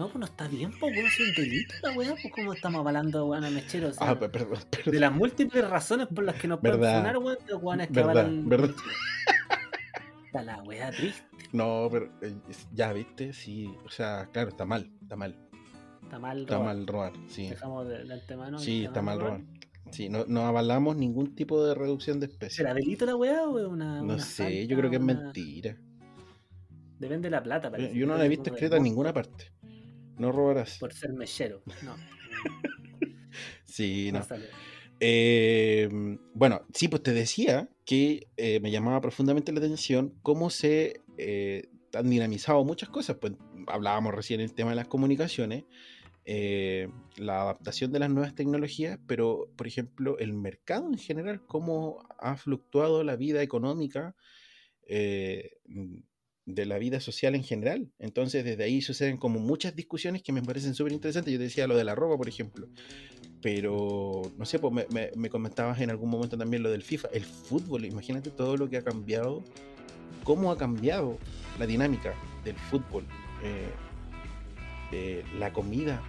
[0.00, 2.78] No, pues no está bien, pues weón, es un delito la weá, pues como estamos
[2.80, 3.88] avalando weón a mechero.
[3.88, 4.92] O sea, Ah, pe- perdón, perdón.
[4.94, 8.10] de las múltiples razones por las que nos pueden funar, weón, los weones que Verdad,
[8.12, 8.70] avalan verdad.
[10.24, 12.34] Está la weá triste, No, pero eh,
[12.72, 13.70] ya, viste, sí.
[13.84, 15.36] O sea, claro, está mal, está mal.
[16.02, 16.76] está mal Está robar.
[16.76, 17.50] mal robar, sí.
[17.50, 18.58] Dejamos de, de antemano.
[18.58, 19.40] Sí, está mal robar.
[19.90, 22.54] Sí, no, no avalamos ningún tipo de reducción de especies.
[22.56, 23.96] ¿Será delito la weá o una.?
[23.98, 25.76] No una sé, falta, yo creo que es una- mentira.
[26.98, 27.94] Depende de la plata, parece.
[27.94, 29.52] yo no la he visto escrita en ninguna parte.
[30.20, 30.76] No robarás.
[30.78, 31.62] Por ser mechero.
[31.82, 31.96] No.
[33.64, 34.26] Sí, no.
[34.98, 35.88] Eh,
[36.34, 41.68] bueno, sí, pues te decía que eh, me llamaba profundamente la atención cómo se eh,
[41.94, 43.16] han dinamizado muchas cosas.
[43.16, 43.34] Pues
[43.68, 45.64] hablábamos recién el tema de las comunicaciones,
[46.24, 52.04] eh, la adaptación de las nuevas tecnologías, pero por ejemplo el mercado en general, cómo
[52.18, 54.16] ha fluctuado la vida económica
[54.86, 55.52] eh,
[56.54, 57.88] de la vida social en general.
[57.98, 61.32] Entonces desde ahí suceden como muchas discusiones que me parecen súper interesantes.
[61.32, 62.66] Yo decía lo de la ropa, por ejemplo.
[63.42, 67.08] Pero, no sé, pues me, me- me comentabas en algún momento también lo del FIFA.
[67.12, 69.42] El fútbol, imagínate todo lo que ha cambiado,
[70.24, 71.16] cómo ha cambiado
[71.58, 73.04] la dinámica del fútbol,
[73.42, 73.70] eh,
[74.92, 76.02] eh, la comida.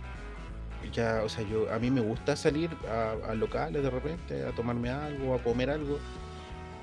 [0.94, 4.52] Ya, o sea, yo, a mí me gusta salir a, a locales de repente, a
[4.52, 6.00] tomarme algo, a comer algo,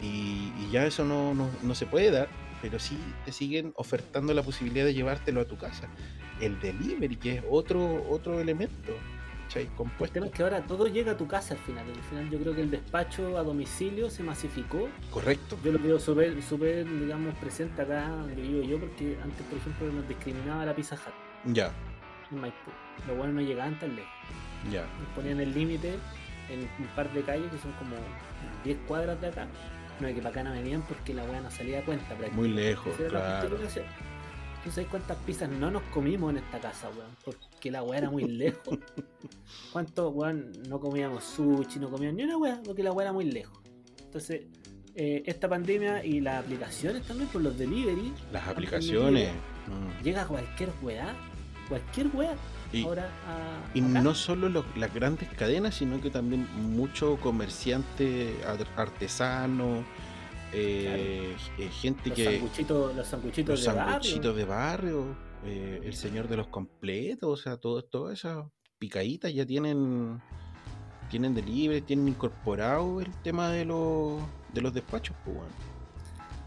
[0.00, 2.28] y, y ya eso no, no, no se puede dar,
[2.62, 5.88] pero sí te siguen ofertando la posibilidad de llevártelo a tu casa.
[6.40, 8.92] El delivery, que es otro, otro elemento
[9.44, 9.62] ¿cachai?
[9.64, 10.14] El Compuesto.
[10.14, 11.84] tema es que ahora todo llega a tu casa al final.
[11.88, 14.88] Al final yo creo que el despacho a domicilio se masificó.
[15.10, 15.58] Correcto.
[15.64, 19.90] Yo lo veo súper, súper, digamos, presente acá donde vivo yo, porque antes, por ejemplo,
[19.92, 21.72] nos discriminaba la Pizza Hut Ya,
[22.30, 22.70] en Maipú.
[23.06, 24.10] Los buenos no llegaban tan lejos.
[24.70, 24.82] ya.
[24.82, 25.94] Nos ponían el límite
[26.50, 27.96] en un par de calles que son como
[28.64, 29.46] 10 cuadras de acá.
[30.00, 32.16] No, que para acá no venían porque la weá no salía a cuenta.
[32.32, 33.48] Muy lejos, claro.
[34.64, 37.10] ¿Tú sabes cuántas pizzas no nos comimos en esta casa, weón?
[37.24, 38.78] Porque la weá era muy lejos.
[39.72, 42.60] ¿Cuánto, weón, no comíamos sushi, no comíamos ni una weá?
[42.64, 43.58] Porque la weá era muy lejos.
[44.02, 44.42] Entonces,
[44.94, 49.30] eh, esta pandemia y las aplicaciones también por los delivery, Las aplicaciones.
[49.66, 50.02] mm.
[50.02, 51.14] llega cualquier weá,
[51.68, 52.34] cualquier weá,
[52.72, 53.76] Y, ahora a.
[53.76, 54.02] y acá.
[54.02, 59.84] no solo los- las grandes cadenas, sino que también mucho comerciante ar- artesano,
[60.52, 63.92] eh, eh, gente los que sanguchitos, los sanguchitos los de barrio.
[63.92, 68.44] sanguchitos de barrio, eh, el señor de los completos, o sea, todo, todas esas
[68.78, 70.20] picaditas ya tienen
[71.10, 74.20] tienen delivery, tienen incorporado el tema de los
[74.52, 75.52] de los despachos, pues bueno.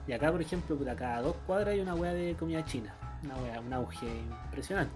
[0.08, 2.96] Y acá, por ejemplo, por acá a dos cuadras hay una weá de comida china.
[3.24, 4.08] Una weá, un auge
[4.48, 4.94] impresionante,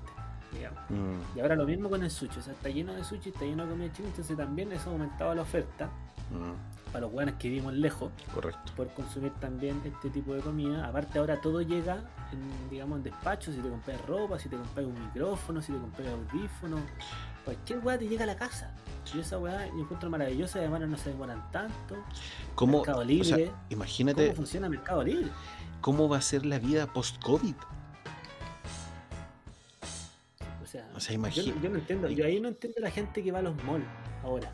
[0.89, 3.45] Mm, Y ahora lo mismo con el sushi, o sea, está lleno de sushi, está
[3.45, 5.85] lleno de comida china, entonces también eso ha aumentado la oferta
[6.31, 8.71] mm, para los buenos que vivimos lejos, correcto.
[8.75, 10.87] poder consumir también este tipo de comida.
[10.87, 11.95] Aparte ahora todo llega
[12.31, 15.77] en, digamos, en despacho, si te compras ropa, si te compras un micrófono, si te
[15.79, 16.79] compras audífonos,
[17.43, 18.73] cualquier weá te llega a la casa.
[19.13, 21.95] Y esa weá yo encuentro maravillosa, además no se demoran tanto.
[22.55, 23.51] ¿Cómo, Mercado o sea, Libre.
[23.69, 25.27] imagínate ¿Cómo funciona Mercado Libre?
[25.81, 27.53] cómo va a ser la vida post-COVID.
[30.75, 33.39] Sea, O sea, yo, yo no entiendo, yo ahí no entiendo la gente que va
[33.39, 33.85] a los malls
[34.23, 34.51] ahora.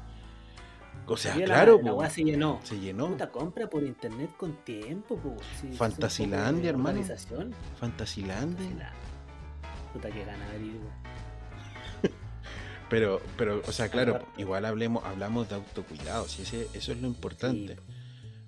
[1.07, 2.59] O sea, la- claro, la, weá se llenó.
[2.63, 3.07] se llenó.
[3.09, 5.35] Puta, compra por internet con tiempo, po.
[5.59, 7.01] Si- Fantasilandia, hermano.
[7.79, 8.69] Fantasilandia.
[8.77, 8.93] La-
[9.93, 10.45] Puta que gana.
[12.89, 17.07] Pero, pero, o sea, claro, igual hablemos, hablamos de autocuidado, si ese, eso es lo
[17.07, 17.77] importante.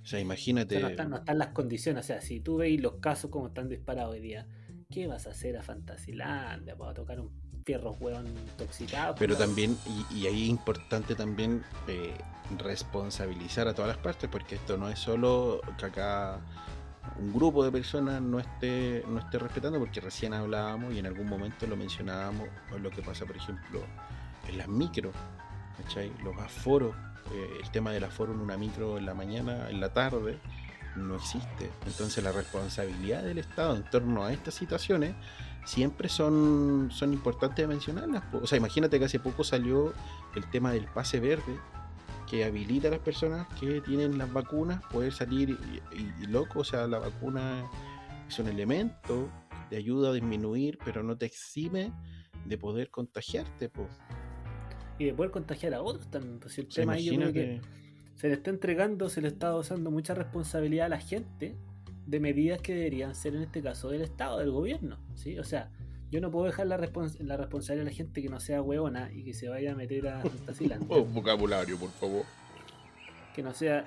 [0.03, 0.81] O sea, imagínate.
[0.81, 2.03] no, están, no están las condiciones.
[2.03, 4.45] O sea, si tú veis los casos como están disparados hoy día,
[4.89, 6.75] ¿qué vas a hacer a Fantasilandia?
[6.75, 7.31] ¿Para tocar un
[7.63, 9.15] fierro hueón intoxicado?
[9.17, 9.78] Pero también,
[10.12, 12.13] y, y ahí es importante también eh,
[12.58, 16.39] responsabilizar a todas las partes, porque esto no es solo que acá
[17.19, 21.28] un grupo de personas no esté, no esté respetando, porque recién hablábamos y en algún
[21.28, 23.84] momento lo mencionábamos, o lo que pasa, por ejemplo,
[24.47, 25.13] en las micros,
[25.78, 26.12] ¿cachai?
[26.23, 26.95] Los aforos,
[27.34, 30.39] eh, el tema del aforo en una micro en la mañana, en la tarde,
[30.95, 31.69] no existe.
[31.86, 35.15] Entonces la responsabilidad del Estado en torno a estas situaciones
[35.65, 38.23] siempre son, son importantes de mencionarlas.
[38.34, 39.93] O sea, imagínate que hace poco salió
[40.36, 41.58] el tema del pase verde
[42.30, 45.54] que habilita a las personas que tienen las vacunas poder salir y,
[45.97, 47.63] y- y loco, o sea, la vacuna
[48.28, 49.30] es un elemento
[49.69, 51.91] de ayuda a disminuir, pero no te exime
[52.45, 53.69] de poder contagiarte.
[53.69, 53.88] Po.
[54.99, 56.39] Y de poder contagiar a otros también.
[56.39, 57.62] Pues el tema ahí yo creo que
[58.15, 61.56] se le está entregando, se le está dando mucha responsabilidad a la gente
[62.05, 64.97] de medidas que deberían ser en este caso del Estado, del gobierno.
[65.15, 65.39] ¿sí?
[65.39, 65.69] O sea,
[66.11, 69.11] yo no puedo dejar la, respons- la responsabilidad a la gente que no sea hueona
[69.11, 72.23] y que se vaya a meter a Fantasilandia, Oh, vocabulario, por favor.
[73.35, 73.85] que no sea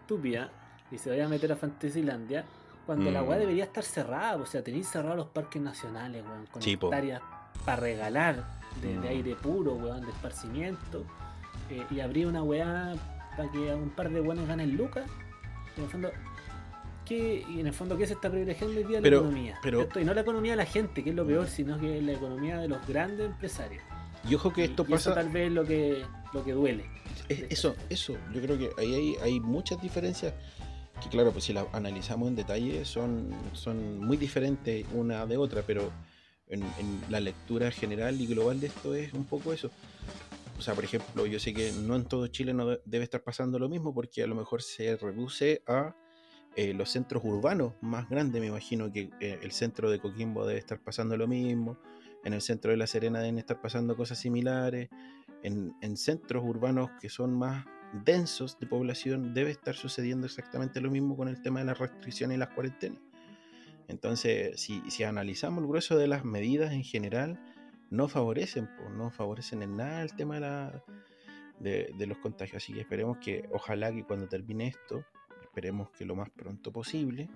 [0.00, 0.50] estúpida
[0.90, 2.44] y se vaya a meter a Fantasilandia
[2.86, 3.28] cuando la Mm.
[3.28, 4.36] weá debería estar cerrada.
[4.38, 7.20] O sea, tenéis cerrados los parques nacionales, weón, con Sí, hectáreas
[7.64, 8.44] para regalar
[8.80, 9.10] de, de Mm.
[9.12, 11.04] aire puro, weón, de esparcimiento.
[11.70, 12.94] eh, y abrir una weá
[13.36, 15.04] para que un par de weones ganen lucas.
[15.76, 16.10] En el fondo,
[17.08, 19.58] ¿qué, y en el fondo, ¿qué se está privilegiando hoy día Pero- la economía?
[19.62, 20.00] pero- ¿cierto?
[20.00, 21.28] Y no la economía de la gente, que es lo Mm.
[21.28, 23.82] peor, sino que la economía de los grandes empresarios.
[24.28, 25.14] Y ojo que Y- esto y eso pasa.
[25.14, 26.84] tal vez es lo que, lo que duele.
[27.28, 30.34] Es- eso, eso, yo creo que ahí hay, hay muchas diferencias
[31.02, 35.62] que claro, pues si las analizamos en detalle son, son muy diferentes una de otra,
[35.62, 35.92] pero
[36.48, 39.70] en, en la lectura general y global de esto es un poco eso.
[40.58, 43.22] O sea, por ejemplo, yo sé que no en todo Chile no de- debe estar
[43.22, 45.94] pasando lo mismo porque a lo mejor se reduce a
[46.58, 48.40] eh, los centros urbanos más grandes.
[48.40, 51.78] Me imagino que eh, el centro de Coquimbo debe estar pasando lo mismo,
[52.24, 54.88] en el centro de La Serena deben estar pasando cosas similares
[55.44, 57.64] en, en centros urbanos que son más
[58.04, 62.34] densos de población debe estar sucediendo exactamente lo mismo con el tema de las restricciones
[62.34, 63.00] y las cuarentenas.
[63.86, 67.38] Entonces, si, si analizamos el grueso de las medidas en general,
[67.88, 70.40] no favorecen, po, no favorecen en nada el tema
[71.60, 72.64] de, de los contagios.
[72.64, 75.04] Así que esperemos que, ojalá que cuando termine esto,
[75.58, 77.28] esperemos que lo más pronto posible.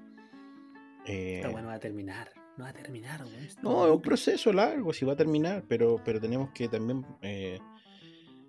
[1.06, 2.30] eh, Esta weá no va a terminar.
[2.56, 3.20] No va a terminar,
[3.62, 7.58] no, es un proceso largo, si va a terminar, pero, pero tenemos que también eh,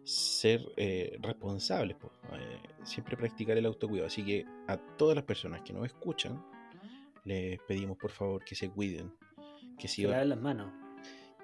[0.03, 4.07] ser eh, responsables, po, eh, siempre practicar el autocuidado.
[4.07, 6.43] Así que a todas las personas que nos escuchan,
[7.23, 9.13] les pedimos por favor que se cuiden,
[9.79, 10.73] que Se laven las manos.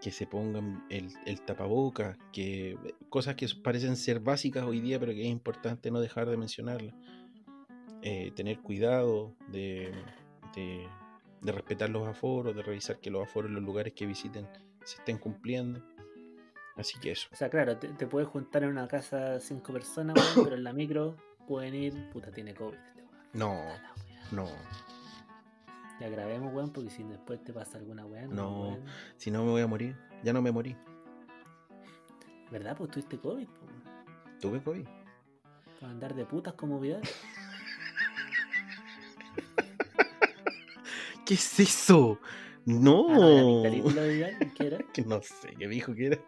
[0.02, 5.14] que se pongan el, el tapaboca, que cosas que parecen ser básicas hoy día, pero
[5.14, 6.94] que es importante no dejar de mencionarlas.
[8.02, 9.92] Eh, tener cuidado de,
[10.56, 10.88] de,
[11.42, 14.48] de respetar los aforos, de revisar que los aforos en los lugares que visiten
[14.84, 15.82] se estén cumpliendo.
[16.78, 17.28] Así que eso.
[17.34, 20.64] O sea, claro, te, te puedes juntar en una casa cinco personas, weón, pero en
[20.64, 22.10] la micro pueden ir.
[22.12, 23.28] Puta, tiene COVID este weón.
[23.34, 23.62] No,
[24.32, 24.48] no.
[26.00, 28.28] Ya grabemos, weón, porque si después te pasa alguna weá.
[28.28, 28.62] No.
[28.62, 28.86] weón.
[29.18, 30.78] Si no me voy a morir, ya no me morí.
[32.50, 32.78] ¿Verdad?
[32.78, 33.84] Pues tuviste COVID, po, weón.
[34.40, 34.88] Tuve COVID.
[35.82, 37.02] Para andar de putas como Vidal.
[41.30, 42.20] ¿Qué es eso?
[42.66, 43.06] No.
[43.10, 43.64] Ah, no,
[44.94, 46.20] que no sé qué dijo que era.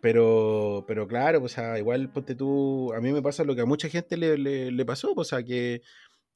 [0.00, 3.66] Pero, pero claro, o sea, igual ponte tú, a mí me pasa lo que a
[3.66, 5.82] mucha gente le, le- le pasó, o sea, que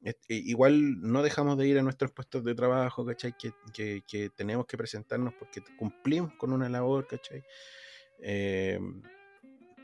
[0.03, 3.35] este, igual no dejamos de ir a nuestros puestos de trabajo, ¿cachai?
[3.37, 7.43] Que, que- que tenemos que presentarnos porque cumplimos con una labor, ¿cachai?
[8.21, 8.79] Eh,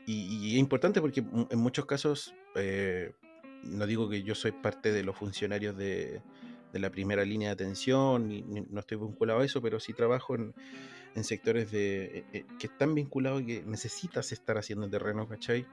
[0.05, 0.13] y,
[0.47, 3.11] y es importante porque en muchos casos, eh,
[3.63, 6.21] no digo que yo soy parte de los funcionarios de,
[6.71, 10.35] de la primera línea de atención, ni- no estoy vinculado a eso, pero sí trabajo
[10.35, 10.53] en,
[11.23, 15.65] sectores de, eh, eh, que están vinculados y que necesitas estar haciendo terreno, ¿cachai?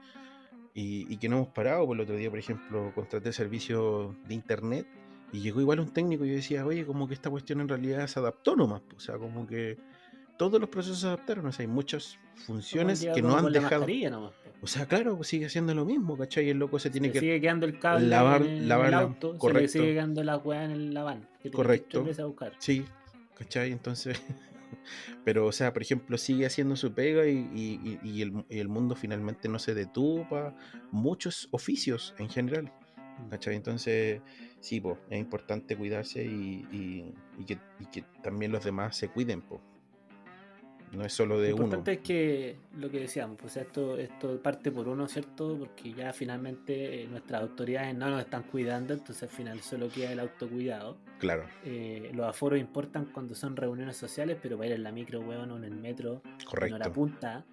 [0.73, 1.85] Y, y que no hemos parado.
[1.85, 4.85] Por el otro día, por ejemplo, contraté servicio de internet
[5.31, 8.05] y llegó igual un técnico y yo decía, oye, como que esta cuestión en realidad
[8.07, 8.81] se adaptó nomás.
[8.95, 9.77] O sea, como que
[10.39, 11.45] todos los procesos se adaptaron.
[11.45, 13.85] O sea, hay muchas funciones que no han dejado.
[14.09, 14.49] nomás, po.
[14.61, 16.49] O sea, claro, pues sigue haciendo lo mismo, ¿cachai?
[16.49, 17.19] El loco se tiene Se que.
[17.19, 19.71] sigue quedando el cable lavar- en el, lavar el auto, se le correcto.
[19.73, 21.19] sigue quedando la weá en la van.
[21.21, 22.03] Que tienes que ir Correcto.
[22.05, 22.53] veces a buscar.
[22.57, 22.85] Sí,
[23.37, 23.71] ¿cachai?
[23.73, 24.19] Entonces,
[25.25, 28.59] pero, o sea, por ejemplo, sigue haciendo su pega y, y- y- y el, y
[28.59, 30.55] el mundo finalmente no se detuvo para
[30.91, 32.71] muchos oficios en general,
[33.29, 33.55] ¿cachai?
[33.55, 34.21] Entonces,
[34.61, 37.13] sí, pues, es importante cuidarse y,
[37.45, 39.61] que, y que también los demás se cuiden, pues.
[40.91, 41.65] No es solo de Lo uno.
[41.65, 45.55] importante es que lo que decíamos, pues esto, esto parte por uno, ¿cierto?
[45.57, 50.11] Porque ya finalmente eh, nuestras autoridades no nos están cuidando, entonces al final solo queda
[50.11, 50.97] el autocuidado.
[51.19, 55.19] Claro, Eh, los aforos importan cuando son reuniones sociales, pero para ir en la micro,
[55.21, 56.93] weón, o en el metro, en hora correcto.
[56.93, 57.45] punta,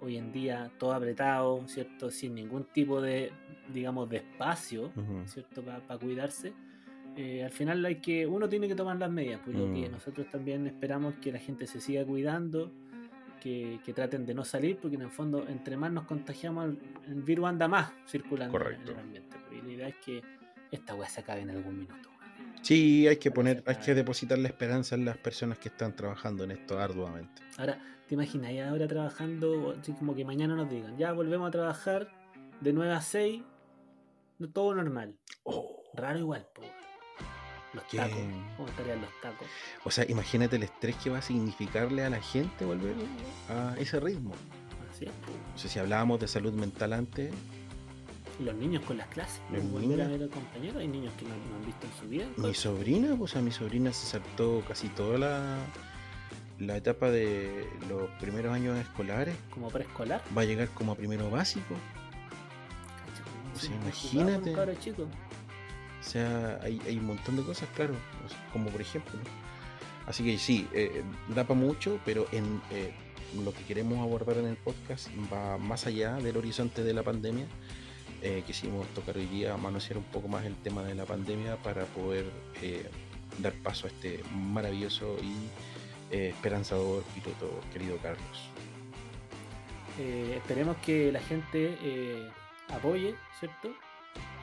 [0.00, 2.10] hoy en día todo apretado, ¿cierto?
[2.10, 3.30] Sin ningún tipo de,
[3.72, 4.92] digamos, de espacio.
[5.26, 5.62] ¿cierto?
[5.62, 6.52] Para cuidarse.
[7.16, 9.92] Eh, al final hay que, uno tiene que tomar las medidas, pues lo que Mm.
[9.92, 12.72] nosotros también esperamos que la gente se siga cuidando,
[13.42, 16.76] que, que traten de no salir, porque en el fondo, entre más nos contagiamos,
[17.08, 18.92] el, virus anda más circulando en Correcto.
[18.92, 19.36] el ambiente.
[19.50, 20.22] y la idea es que
[20.70, 22.08] esta weá se acabe en algún minuto.
[22.62, 26.44] Sí, hay que poner, hay que depositar la esperanza en las personas que están trabajando
[26.44, 27.42] en esto arduamente.
[27.58, 31.50] Ahora, ¿te imaginas ya ahora trabajando, así como que mañana nos digan, ya volvemos a
[31.50, 32.08] trabajar
[32.60, 33.42] de 9 a 6,
[34.38, 35.16] no- todo normal?
[35.42, 35.82] Oh.
[35.94, 36.62] Raro igual, po.
[37.74, 38.18] Los tacos,
[38.56, 39.46] ¿cómo estarían los tacos?
[39.84, 42.94] O sea, imagínate el estrés que va a significarle a la gente volver
[43.48, 44.32] a ese ritmo.
[44.90, 45.32] Así es, po.
[45.52, 47.32] No sé si hablábamos de salud mental antes.
[48.40, 50.20] Los niños con las clases, Los volver a niños.
[50.20, 52.26] ver a compañeros, hay niños que no, no han visto en su vida.
[52.36, 55.56] Mi sobrina, pues a mi sobrina se saltó casi toda la,
[56.58, 59.34] la etapa de los primeros años escolares.
[59.50, 60.22] Como preescolar.
[60.36, 61.74] Va a llegar como a primero básico.
[63.06, 63.22] Cacha,
[63.54, 64.78] O sí, sea, imagínate.
[64.78, 65.06] chico.
[66.02, 67.94] O sea, hay, hay un montón de cosas, claro.
[68.52, 69.18] como por ejemplo.
[70.06, 72.92] Así que sí, eh, da para mucho, pero en eh,
[73.44, 77.46] lo que queremos abordar en el podcast va más allá del horizonte de la pandemia.
[78.20, 81.84] Eh, quisimos tocar hoy día, manosear un poco más el tema de la pandemia para
[81.86, 82.24] poder
[82.62, 82.88] eh,
[83.38, 88.50] dar paso a este maravilloso y eh, esperanzador piloto, querido Carlos.
[89.98, 92.28] Eh, esperemos que la gente eh,
[92.68, 93.70] apoye, ¿cierto?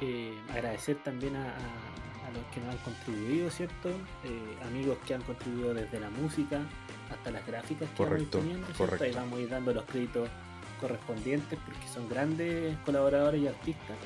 [0.02, 3.90] Eh, agradecer también a, a- a los que nos han contribuido, ¿cierto?
[4.24, 6.62] Eh, amigos que han contribuido desde la música
[7.12, 9.04] hasta las gráficas que Correcto, vamos correcto.
[9.04, 10.30] Ahí vamos a ir dando los créditos
[10.80, 13.98] correspondientes porque son grandes colaboradores y artistas,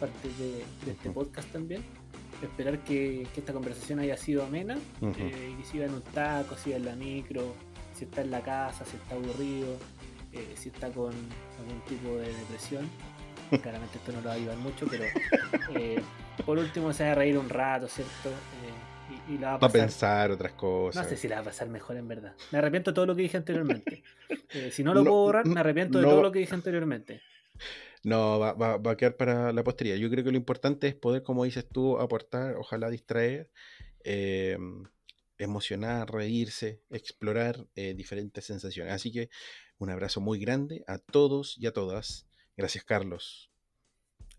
[0.00, 1.82] parte de, de este podcast también.
[2.42, 4.76] Esperar que, que esta conversación haya sido amena
[5.18, 7.54] eh, y si va en un taco, si va en la micro,
[7.94, 9.76] si está en la casa, si está aburrido,
[10.56, 11.12] si está con
[11.58, 12.88] algún tipo de depresión.
[13.62, 15.04] Claramente esto no lo va a ayudar mucho, pero
[15.74, 16.00] eh,
[16.44, 18.28] por último se va a reír un rato, ¿cierto?
[18.30, 19.80] Eh, y, y la va a pasar.
[19.82, 21.08] pensar otras No cosas.
[21.08, 22.34] sé si la va a pasar mejor en verdad.
[22.52, 24.02] Me arrepiento de todo lo que dije anteriormente.
[24.52, 26.10] Eh, si no lo No, puedo borrar, me arrepiento de no.
[26.10, 27.20] todo lo que dije anteriormente.
[28.04, 29.96] No, va, va- va a quedar para la posteridad.
[29.96, 33.50] Yo creo que lo importante es poder, como dices tú, aportar, ojalá distraer,
[34.04, 34.56] eh,
[35.38, 38.92] emocionar, reírse, explorar eh, diferentes sensaciones.
[38.92, 39.30] Así que
[39.78, 42.27] un abrazo muy grande a todos y a todas.
[42.58, 43.52] Gracias, Carlos.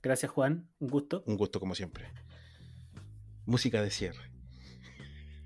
[0.03, 0.69] Gracias, Juan.
[0.79, 1.23] Un gusto.
[1.25, 2.11] Un gusto como siempre.
[3.45, 4.29] Música de cierre.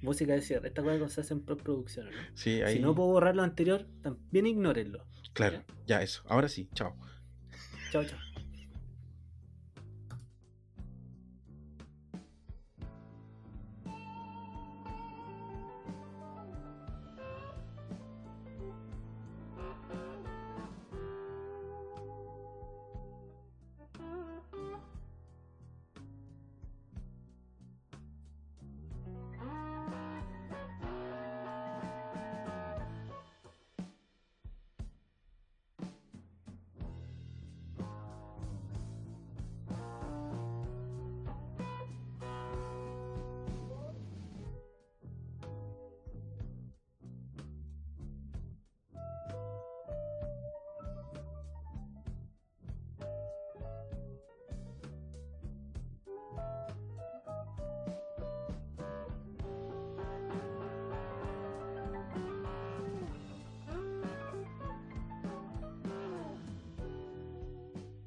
[0.02, 0.70] música de cierre.
[0.70, 2.18] Esta cosa se hace en postproducción, ¿no?
[2.34, 2.78] Sí, ahí.
[2.78, 5.06] Si no puedo borrar lo anterior, también ignórenlo.
[5.34, 6.24] Claro, ya eso.
[6.28, 6.98] Ahora sí, chao.
[7.92, 8.20] Chao, chao.